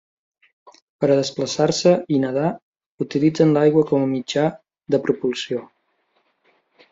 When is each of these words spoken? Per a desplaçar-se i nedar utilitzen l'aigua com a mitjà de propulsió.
Per 1.03 1.09
a 1.09 1.17
desplaçar-se 1.19 1.93
i 2.15 2.21
nedar 2.23 2.47
utilitzen 3.07 3.53
l'aigua 3.59 3.85
com 3.93 4.07
a 4.07 4.09
mitjà 4.15 4.47
de 4.95 5.03
propulsió. 5.05 5.63